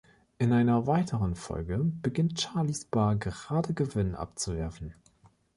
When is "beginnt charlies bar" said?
2.01-3.17